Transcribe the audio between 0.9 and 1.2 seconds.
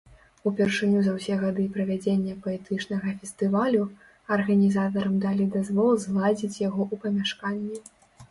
за